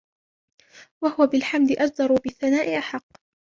[1.03, 3.05] وَهُوَ بِالْحَمْدِ أَجْدَرُ وَبِالثَّنَاءِ أَحَقُّ